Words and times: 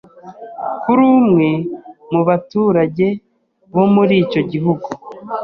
kuri 0.81 1.01
umwe 1.17 1.49
mu 2.11 2.21
baturage 2.27 3.07
bo 3.73 3.83
muri 3.93 4.13
icyo 4.23 4.41
gihugu, 4.51 4.87